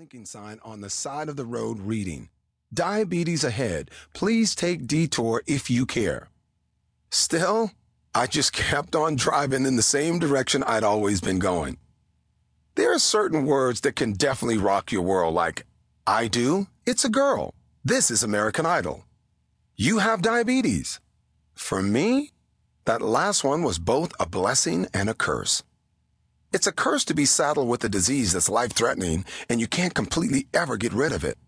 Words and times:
blinking 0.00 0.24
sign 0.24 0.58
on 0.64 0.80
the 0.80 0.88
side 0.88 1.28
of 1.28 1.36
the 1.36 1.44
road 1.44 1.78
reading, 1.78 2.30
Diabetes 2.72 3.44
ahead. 3.44 3.90
Please 4.14 4.54
take 4.54 4.86
detour 4.86 5.42
if 5.46 5.68
you 5.68 5.84
care. 5.84 6.30
Still, 7.10 7.72
I 8.14 8.26
just 8.26 8.50
kept 8.54 8.96
on 8.96 9.16
driving 9.16 9.66
in 9.66 9.76
the 9.76 9.82
same 9.82 10.18
direction 10.18 10.62
I'd 10.62 10.84
always 10.84 11.20
been 11.20 11.38
going. 11.38 11.76
There 12.76 12.94
are 12.94 12.98
certain 12.98 13.44
words 13.44 13.82
that 13.82 13.94
can 13.94 14.14
definitely 14.14 14.56
rock 14.56 14.90
your 14.90 15.02
world, 15.02 15.34
like, 15.34 15.66
I 16.06 16.28
do, 16.28 16.68
it's 16.86 17.04
a 17.04 17.10
girl. 17.10 17.52
This 17.84 18.10
is 18.10 18.22
American 18.22 18.64
Idol. 18.64 19.04
You 19.76 19.98
have 19.98 20.22
diabetes. 20.22 20.98
For 21.52 21.82
me, 21.82 22.30
that 22.86 23.02
last 23.02 23.44
one 23.44 23.62
was 23.62 23.78
both 23.78 24.12
a 24.18 24.24
blessing 24.24 24.86
and 24.94 25.10
a 25.10 25.14
curse. 25.14 25.62
It's 26.52 26.66
a 26.66 26.72
curse 26.72 27.04
to 27.04 27.14
be 27.14 27.26
saddled 27.26 27.68
with 27.68 27.84
a 27.84 27.88
disease 27.88 28.32
that's 28.32 28.48
life 28.48 28.72
threatening 28.72 29.24
and 29.48 29.60
you 29.60 29.68
can't 29.68 29.94
completely 29.94 30.48
ever 30.52 30.76
get 30.76 30.92
rid 30.92 31.12
of 31.12 31.22
it. 31.22 31.38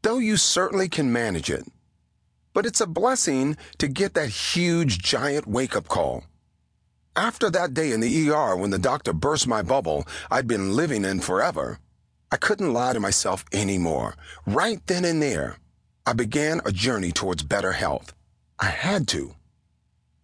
Though 0.00 0.18
you 0.18 0.38
certainly 0.38 0.88
can 0.88 1.12
manage 1.12 1.50
it. 1.50 1.64
But 2.54 2.64
it's 2.64 2.80
a 2.80 2.86
blessing 2.86 3.58
to 3.76 3.88
get 3.88 4.14
that 4.14 4.30
huge, 4.30 5.00
giant 5.00 5.46
wake 5.46 5.76
up 5.76 5.86
call. 5.86 6.24
After 7.14 7.50
that 7.50 7.74
day 7.74 7.92
in 7.92 8.00
the 8.00 8.30
ER 8.30 8.56
when 8.56 8.70
the 8.70 8.78
doctor 8.78 9.12
burst 9.12 9.46
my 9.46 9.60
bubble 9.60 10.06
I'd 10.30 10.48
been 10.48 10.74
living 10.74 11.04
in 11.04 11.20
forever, 11.20 11.78
I 12.30 12.38
couldn't 12.38 12.72
lie 12.72 12.94
to 12.94 13.00
myself 13.00 13.44
anymore. 13.52 14.16
Right 14.46 14.80
then 14.86 15.04
and 15.04 15.20
there, 15.20 15.58
I 16.06 16.14
began 16.14 16.62
a 16.64 16.72
journey 16.72 17.12
towards 17.12 17.42
better 17.42 17.72
health. 17.72 18.14
I 18.58 18.66
had 18.70 19.06
to. 19.08 19.34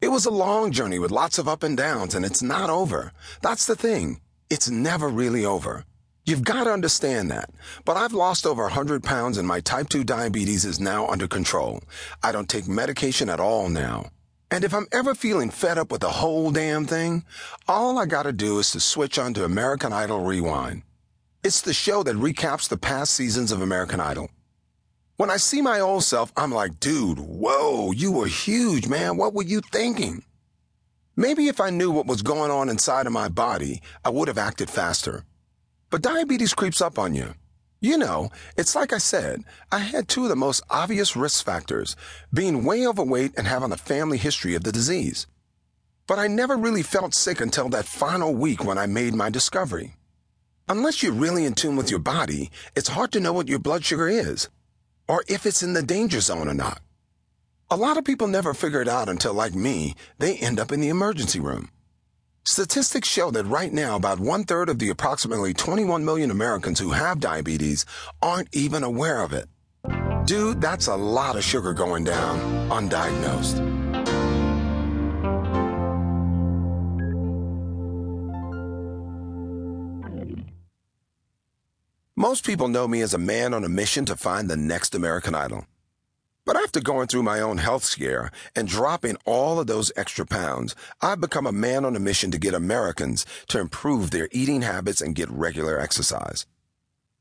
It 0.00 0.12
was 0.12 0.26
a 0.26 0.30
long 0.30 0.70
journey 0.70 1.00
with 1.00 1.10
lots 1.10 1.38
of 1.38 1.48
up 1.48 1.64
and 1.64 1.76
downs, 1.76 2.14
and 2.14 2.24
it's 2.24 2.40
not 2.40 2.70
over. 2.70 3.12
That's 3.42 3.66
the 3.66 3.74
thing. 3.74 4.20
It's 4.48 4.70
never 4.70 5.08
really 5.08 5.44
over. 5.44 5.84
You've 6.24 6.44
got 6.44 6.64
to 6.64 6.72
understand 6.72 7.32
that. 7.32 7.50
But 7.84 7.96
I've 7.96 8.12
lost 8.12 8.46
over 8.46 8.62
100 8.62 9.02
pounds, 9.02 9.38
and 9.38 9.48
my 9.48 9.58
type 9.58 9.88
2 9.88 10.04
diabetes 10.04 10.64
is 10.64 10.78
now 10.78 11.08
under 11.08 11.26
control. 11.26 11.82
I 12.22 12.30
don't 12.30 12.48
take 12.48 12.68
medication 12.68 13.28
at 13.28 13.40
all 13.40 13.68
now. 13.68 14.10
And 14.52 14.62
if 14.62 14.72
I'm 14.72 14.86
ever 14.92 15.16
feeling 15.16 15.50
fed 15.50 15.78
up 15.78 15.90
with 15.90 16.02
the 16.02 16.10
whole 16.10 16.52
damn 16.52 16.86
thing, 16.86 17.24
all 17.66 17.98
I 17.98 18.06
gotta 18.06 18.32
do 18.32 18.60
is 18.60 18.70
to 18.72 18.80
switch 18.80 19.18
on 19.18 19.34
to 19.34 19.44
American 19.44 19.92
Idol 19.92 20.20
Rewind. 20.20 20.82
It's 21.42 21.60
the 21.60 21.74
show 21.74 22.04
that 22.04 22.14
recaps 22.14 22.68
the 22.68 22.78
past 22.78 23.14
seasons 23.14 23.50
of 23.50 23.60
American 23.60 23.98
Idol. 23.98 24.30
When 25.18 25.30
I 25.30 25.36
see 25.36 25.62
my 25.62 25.80
old 25.80 26.04
self, 26.04 26.32
I'm 26.36 26.52
like, 26.52 26.78
dude, 26.78 27.18
whoa, 27.18 27.90
you 27.90 28.12
were 28.12 28.28
huge, 28.28 28.86
man. 28.86 29.16
What 29.16 29.34
were 29.34 29.42
you 29.42 29.60
thinking? 29.60 30.22
Maybe 31.16 31.48
if 31.48 31.60
I 31.60 31.70
knew 31.70 31.90
what 31.90 32.06
was 32.06 32.22
going 32.22 32.52
on 32.52 32.68
inside 32.68 33.04
of 33.04 33.12
my 33.12 33.26
body, 33.28 33.82
I 34.04 34.10
would 34.10 34.28
have 34.28 34.38
acted 34.38 34.70
faster. 34.70 35.24
But 35.90 36.02
diabetes 36.02 36.54
creeps 36.54 36.80
up 36.80 37.00
on 37.00 37.16
you. 37.16 37.34
You 37.80 37.98
know, 37.98 38.30
it's 38.56 38.76
like 38.76 38.92
I 38.92 38.98
said, 38.98 39.42
I 39.72 39.80
had 39.80 40.06
two 40.06 40.22
of 40.22 40.28
the 40.28 40.36
most 40.36 40.62
obvious 40.70 41.16
risk 41.16 41.44
factors 41.44 41.96
being 42.32 42.62
way 42.62 42.86
overweight 42.86 43.32
and 43.36 43.48
having 43.48 43.72
a 43.72 43.76
family 43.76 44.18
history 44.18 44.54
of 44.54 44.62
the 44.62 44.70
disease. 44.70 45.26
But 46.06 46.20
I 46.20 46.28
never 46.28 46.56
really 46.56 46.84
felt 46.84 47.12
sick 47.12 47.40
until 47.40 47.68
that 47.70 47.86
final 47.86 48.32
week 48.32 48.64
when 48.64 48.78
I 48.78 48.86
made 48.86 49.14
my 49.14 49.30
discovery. 49.30 49.96
Unless 50.68 51.02
you're 51.02 51.10
really 51.10 51.44
in 51.44 51.54
tune 51.54 51.74
with 51.74 51.90
your 51.90 51.98
body, 51.98 52.52
it's 52.76 52.90
hard 52.90 53.10
to 53.12 53.20
know 53.20 53.32
what 53.32 53.48
your 53.48 53.58
blood 53.58 53.84
sugar 53.84 54.08
is 54.08 54.48
or 55.08 55.24
if 55.28 55.46
it's 55.46 55.62
in 55.62 55.72
the 55.72 55.82
danger 55.82 56.20
zone 56.20 56.48
or 56.48 56.54
not. 56.54 56.80
A 57.70 57.76
lot 57.76 57.96
of 57.96 58.04
people 58.04 58.28
never 58.28 58.54
figure 58.54 58.80
it 58.80 58.88
out 58.88 59.08
until, 59.08 59.34
like 59.34 59.54
me, 59.54 59.94
they 60.18 60.36
end 60.36 60.60
up 60.60 60.72
in 60.72 60.80
the 60.80 60.88
emergency 60.88 61.40
room. 61.40 61.70
Statistics 62.44 63.08
show 63.08 63.30
that 63.30 63.44
right 63.44 63.72
now, 63.72 63.96
about 63.96 64.20
one 64.20 64.44
third 64.44 64.70
of 64.70 64.78
the 64.78 64.88
approximately 64.88 65.52
21 65.52 66.02
million 66.02 66.30
Americans 66.30 66.78
who 66.80 66.92
have 66.92 67.20
diabetes 67.20 67.84
aren't 68.22 68.48
even 68.54 68.82
aware 68.82 69.22
of 69.22 69.34
it. 69.34 69.48
Dude, 70.24 70.60
that's 70.60 70.86
a 70.86 70.96
lot 70.96 71.36
of 71.36 71.44
sugar 71.44 71.74
going 71.74 72.04
down 72.04 72.38
undiagnosed. 72.70 73.77
Most 82.20 82.44
people 82.44 82.66
know 82.66 82.88
me 82.88 83.00
as 83.00 83.14
a 83.14 83.16
man 83.16 83.54
on 83.54 83.62
a 83.62 83.68
mission 83.68 84.04
to 84.06 84.16
find 84.16 84.50
the 84.50 84.56
next 84.56 84.92
American 84.92 85.36
Idol. 85.36 85.68
But 86.44 86.56
after 86.56 86.80
going 86.80 87.06
through 87.06 87.22
my 87.22 87.38
own 87.38 87.58
health 87.58 87.84
scare 87.84 88.32
and 88.56 88.66
dropping 88.66 89.18
all 89.24 89.60
of 89.60 89.68
those 89.68 89.92
extra 89.94 90.26
pounds, 90.26 90.74
I've 91.00 91.20
become 91.20 91.46
a 91.46 91.52
man 91.52 91.84
on 91.84 91.94
a 91.94 92.00
mission 92.00 92.32
to 92.32 92.38
get 92.40 92.54
Americans 92.54 93.24
to 93.50 93.60
improve 93.60 94.10
their 94.10 94.28
eating 94.32 94.62
habits 94.62 95.00
and 95.00 95.14
get 95.14 95.30
regular 95.30 95.78
exercise. 95.78 96.44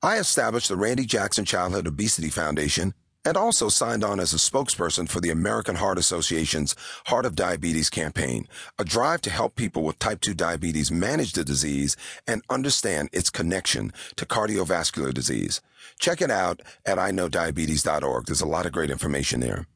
I 0.02 0.18
established 0.18 0.69
the 0.69 0.75
Randy 0.75 1.06
Jackson 1.06 1.46
Childhood 1.46 1.86
Obesity 1.86 2.30
Foundation 2.30 2.96
and 3.27 3.35
also 3.35 3.67
signed 3.67 4.05
on 4.05 4.21
as 4.21 4.33
a 4.33 4.38
spokesperson 4.38 5.09
for 5.09 5.19
the 5.19 5.29
American 5.29 5.75
Heart 5.75 5.97
Association's 5.97 6.73
Heart 7.07 7.25
of 7.25 7.35
Diabetes 7.35 7.89
campaign, 7.89 8.47
a 8.79 8.85
drive 8.85 9.19
to 9.23 9.29
help 9.29 9.57
people 9.57 9.83
with 9.83 9.99
type 9.99 10.21
2 10.21 10.33
diabetes 10.33 10.93
manage 10.93 11.33
the 11.33 11.43
disease 11.43 11.97
and 12.25 12.41
understand 12.49 13.09
its 13.11 13.29
connection 13.29 13.91
to 14.15 14.25
cardiovascular 14.25 15.13
disease. 15.13 15.59
Check 15.99 16.21
it 16.21 16.31
out 16.31 16.61
at 16.85 16.97
iknowdiabetes.org. 16.97 18.27
There's 18.27 18.39
a 18.39 18.47
lot 18.47 18.65
of 18.65 18.71
great 18.71 18.89
information 18.89 19.41
there. 19.41 19.67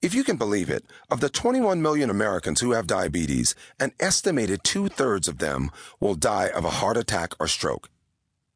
If 0.00 0.14
you 0.14 0.22
can 0.22 0.36
believe 0.36 0.70
it, 0.70 0.84
of 1.10 1.18
the 1.18 1.28
21 1.28 1.82
million 1.82 2.10
Americans 2.10 2.60
who 2.60 2.70
have 2.70 2.86
diabetes, 2.86 3.56
an 3.80 3.90
estimated 3.98 4.62
two 4.62 4.86
thirds 4.86 5.26
of 5.26 5.38
them 5.38 5.72
will 5.98 6.14
die 6.14 6.46
of 6.46 6.64
a 6.64 6.70
heart 6.70 6.96
attack 6.96 7.32
or 7.40 7.48
stroke. 7.48 7.90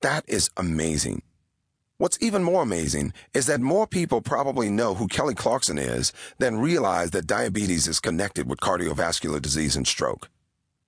That 0.00 0.24
is 0.28 0.48
amazing. 0.56 1.22
What's 2.02 2.18
even 2.20 2.42
more 2.42 2.64
amazing 2.64 3.12
is 3.32 3.46
that 3.46 3.60
more 3.60 3.86
people 3.86 4.22
probably 4.22 4.68
know 4.68 4.94
who 4.94 5.06
Kelly 5.06 5.36
Clarkson 5.36 5.78
is 5.78 6.12
than 6.36 6.58
realize 6.58 7.12
that 7.12 7.28
diabetes 7.28 7.86
is 7.86 8.00
connected 8.00 8.50
with 8.50 8.58
cardiovascular 8.58 9.40
disease 9.40 9.76
and 9.76 9.86
stroke. 9.86 10.28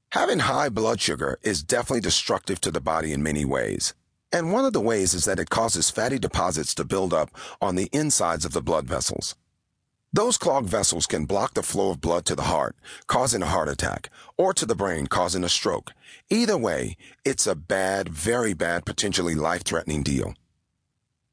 Having 0.08 0.41
high 0.41 0.70
blood 0.70 1.00
sugar 1.00 1.38
is 1.41 1.62
definitely 1.62 2.00
destructive 2.00 2.60
to 2.62 2.72
the 2.72 2.80
body 2.80 3.12
in 3.12 3.22
many 3.22 3.44
ways. 3.44 3.94
And 4.32 4.52
one 4.52 4.64
of 4.64 4.72
the 4.72 4.80
ways 4.80 5.14
is 5.14 5.25
that 5.26 5.38
it 5.38 5.50
causes 5.50 5.88
fatty 5.88 6.19
deposits 6.19 6.75
to 6.75 6.84
build 6.84 7.14
up 7.14 7.31
on 7.62 7.76
the 7.76 7.88
insides 7.92 8.44
of 8.44 8.52
the 8.52 8.60
blood 8.60 8.88
vessels. 8.88 9.36
Those 10.12 10.36
clogged 10.36 10.69
vessels 10.69 11.06
can 11.06 11.26
block 11.26 11.54
the 11.54 11.62
flow 11.62 11.91
of 11.91 12.00
blood 12.00 12.25
to 12.25 12.34
the 12.34 12.50
heart, 12.50 12.75
causing 13.06 13.42
a 13.42 13.46
heart 13.54 13.69
attack, 13.69 14.10
or 14.36 14.52
to 14.54 14.66
the 14.66 14.75
brain, 14.75 15.06
causing 15.06 15.44
a 15.44 15.48
stroke. 15.48 15.92
Either 16.28 16.58
way, 16.58 16.96
it's 17.25 17.46
a 17.46 17.54
bad, 17.54 18.08
very 18.08 18.52
bad, 18.52 18.84
potentially 18.84 19.36
life 19.36 19.62
threatening 19.62 20.02
deal. 20.02 20.34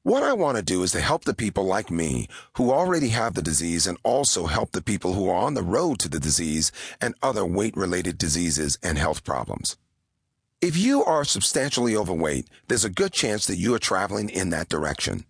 What 0.03 0.23
I 0.23 0.33
want 0.33 0.57
to 0.57 0.63
do 0.63 0.81
is 0.81 0.93
to 0.93 0.99
help 0.99 1.25
the 1.25 1.33
people 1.35 1.63
like 1.63 1.91
me 1.91 2.27
who 2.53 2.71
already 2.71 3.09
have 3.09 3.35
the 3.35 3.41
disease 3.43 3.85
and 3.85 3.99
also 4.01 4.47
help 4.47 4.71
the 4.71 4.81
people 4.81 5.13
who 5.13 5.29
are 5.29 5.35
on 5.35 5.53
the 5.53 5.61
road 5.61 5.99
to 5.99 6.09
the 6.09 6.19
disease 6.19 6.71
and 6.99 7.13
other 7.21 7.45
weight 7.45 7.77
related 7.77 8.17
diseases 8.17 8.79
and 8.81 8.97
health 8.97 9.23
problems. 9.23 9.77
If 10.59 10.75
you 10.75 11.03
are 11.03 11.23
substantially 11.23 11.95
overweight, 11.95 12.47
there's 12.67 12.83
a 12.83 12.89
good 12.89 13.13
chance 13.13 13.45
that 13.45 13.57
you 13.57 13.75
are 13.75 13.79
traveling 13.79 14.31
in 14.31 14.49
that 14.49 14.69
direction. 14.69 15.25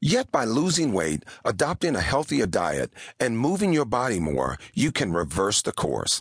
Yet 0.00 0.32
by 0.32 0.44
losing 0.44 0.92
weight, 0.92 1.24
adopting 1.44 1.94
a 1.94 2.00
healthier 2.00 2.46
diet, 2.46 2.90
and 3.20 3.38
moving 3.38 3.72
your 3.72 3.84
body 3.84 4.18
more, 4.18 4.58
you 4.74 4.90
can 4.90 5.12
reverse 5.12 5.62
the 5.62 5.72
course. 5.72 6.20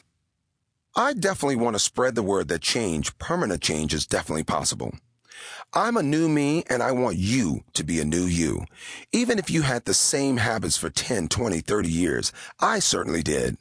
I 0.95 1.13
definitely 1.13 1.55
want 1.55 1.75
to 1.75 1.79
spread 1.79 2.13
the 2.13 2.21
word 2.21 2.49
that 2.49 2.61
change, 2.61 3.17
permanent 3.17 3.63
change, 3.63 3.95
is 3.95 4.05
definitely 4.05 4.43
possible. 4.43 4.93
I'm 5.73 5.97
a 5.97 6.03
new 6.03 6.27
me 6.27 6.63
and 6.69 6.81
I 6.81 6.91
want 6.91 7.17
you 7.17 7.63
to 7.73 7.83
be 7.83 7.99
a 7.99 8.05
new 8.05 8.25
you. 8.25 8.65
Even 9.11 9.37
if 9.39 9.49
you 9.49 9.61
had 9.61 9.85
the 9.85 9.93
same 9.93 10.37
habits 10.37 10.77
for 10.77 10.89
10, 10.89 11.27
20, 11.27 11.59
30 11.59 11.89
years, 11.89 12.31
I 12.59 12.79
certainly 12.79 13.21
did. 13.21 13.57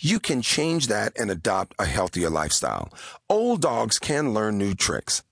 You 0.00 0.20
can 0.20 0.42
change 0.42 0.88
that 0.88 1.12
and 1.18 1.30
adopt 1.30 1.74
a 1.78 1.84
healthier 1.86 2.30
lifestyle. 2.30 2.92
Old 3.28 3.62
dogs 3.62 3.98
can 3.98 4.34
learn 4.34 4.58
new 4.58 4.74
tricks. 4.74 5.22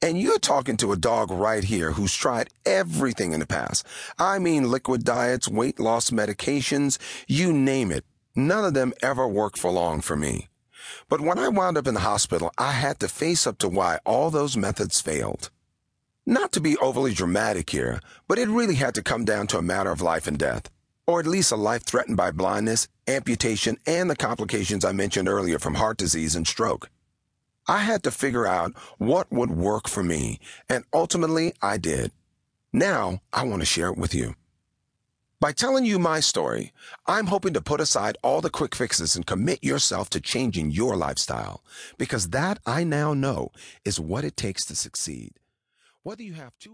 And 0.00 0.20
you're 0.20 0.38
talking 0.38 0.76
to 0.78 0.92
a 0.92 0.96
dog 0.96 1.30
right 1.30 1.64
here 1.64 1.92
who's 1.92 2.14
tried 2.14 2.50
everything 2.64 3.32
in 3.32 3.40
the 3.40 3.46
past. 3.46 3.84
I 4.18 4.38
mean, 4.38 4.70
liquid 4.70 5.04
diets, 5.04 5.48
weight 5.48 5.80
loss 5.80 6.10
medications, 6.10 6.98
you 7.26 7.52
name 7.52 7.90
it. 7.90 8.04
None 8.36 8.64
of 8.64 8.74
them 8.74 8.92
ever 9.02 9.26
worked 9.26 9.58
for 9.58 9.72
long 9.72 10.00
for 10.00 10.14
me. 10.14 10.48
But 11.08 11.20
when 11.20 11.38
I 11.38 11.48
wound 11.48 11.76
up 11.76 11.86
in 11.86 11.94
the 11.94 12.00
hospital, 12.00 12.52
I 12.58 12.72
had 12.72 12.98
to 13.00 13.08
face 13.08 13.46
up 13.46 13.58
to 13.58 13.68
why 13.68 13.98
all 14.04 14.30
those 14.30 14.56
methods 14.56 15.00
failed. 15.00 15.50
Not 16.26 16.52
to 16.52 16.60
be 16.60 16.76
overly 16.76 17.14
dramatic 17.14 17.70
here, 17.70 18.00
but 18.26 18.38
it 18.38 18.48
really 18.48 18.74
had 18.74 18.94
to 18.96 19.02
come 19.02 19.24
down 19.24 19.46
to 19.48 19.58
a 19.58 19.62
matter 19.62 19.90
of 19.90 20.02
life 20.02 20.26
and 20.26 20.38
death, 20.38 20.70
or 21.06 21.20
at 21.20 21.26
least 21.26 21.52
a 21.52 21.56
life 21.56 21.84
threatened 21.84 22.18
by 22.18 22.30
blindness, 22.30 22.86
amputation, 23.06 23.78
and 23.86 24.10
the 24.10 24.16
complications 24.16 24.84
I 24.84 24.92
mentioned 24.92 25.28
earlier 25.28 25.58
from 25.58 25.76
heart 25.76 25.96
disease 25.96 26.36
and 26.36 26.46
stroke. 26.46 26.90
I 27.66 27.78
had 27.78 28.02
to 28.02 28.10
figure 28.10 28.46
out 28.46 28.72
what 28.98 29.32
would 29.32 29.50
work 29.50 29.88
for 29.88 30.02
me, 30.02 30.40
and 30.68 30.84
ultimately 30.92 31.54
I 31.62 31.78
did. 31.78 32.12
Now 32.72 33.20
I 33.32 33.44
want 33.44 33.60
to 33.60 33.66
share 33.66 33.88
it 33.88 33.98
with 33.98 34.14
you. 34.14 34.34
By 35.40 35.52
telling 35.52 35.84
you 35.84 36.00
my 36.00 36.18
story, 36.18 36.72
I'm 37.06 37.26
hoping 37.26 37.54
to 37.54 37.60
put 37.60 37.80
aside 37.80 38.18
all 38.24 38.40
the 38.40 38.50
quick 38.50 38.74
fixes 38.74 39.14
and 39.14 39.24
commit 39.24 39.62
yourself 39.62 40.10
to 40.10 40.20
changing 40.20 40.72
your 40.72 40.96
lifestyle, 40.96 41.62
because 41.96 42.30
that 42.30 42.58
I 42.66 42.82
now 42.82 43.14
know 43.14 43.52
is 43.84 44.00
what 44.00 44.24
it 44.24 44.36
takes 44.36 44.64
to 44.64 44.74
succeed. 44.74 45.34
Whether 46.02 46.24
you 46.24 46.32
have 46.32 46.58
two 46.58 46.66